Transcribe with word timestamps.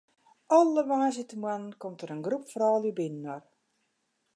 Alle 0.59 0.81
woansdeitemoarnen 0.91 1.75
komt 1.81 1.99
dêr 2.01 2.13
in 2.15 2.25
groep 2.27 2.45
froulju 2.53 2.91
byinoar. 2.97 3.43